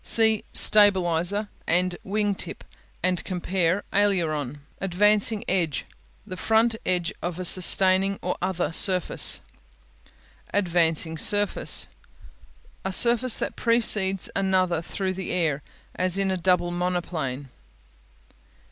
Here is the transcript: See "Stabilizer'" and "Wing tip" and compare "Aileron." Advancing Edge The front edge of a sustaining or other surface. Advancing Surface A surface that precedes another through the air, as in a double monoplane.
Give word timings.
See 0.03 0.43
"Stabilizer'" 0.51 1.47
and 1.67 1.95
"Wing 2.03 2.33
tip" 2.33 2.63
and 3.03 3.23
compare 3.23 3.83
"Aileron." 3.93 4.61
Advancing 4.79 5.43
Edge 5.47 5.85
The 6.25 6.37
front 6.37 6.75
edge 6.87 7.13
of 7.21 7.37
a 7.37 7.45
sustaining 7.45 8.17
or 8.23 8.35
other 8.41 8.71
surface. 8.71 9.41
Advancing 10.51 11.19
Surface 11.19 11.87
A 12.83 12.91
surface 12.91 13.37
that 13.37 13.55
precedes 13.55 14.27
another 14.35 14.81
through 14.81 15.13
the 15.13 15.31
air, 15.31 15.61
as 15.93 16.17
in 16.17 16.31
a 16.31 16.35
double 16.35 16.71
monoplane. 16.71 17.49